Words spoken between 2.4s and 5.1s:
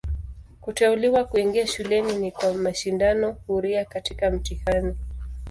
mashindano huria katika mtihani.